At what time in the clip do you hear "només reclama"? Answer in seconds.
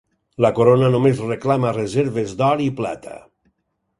0.95-1.75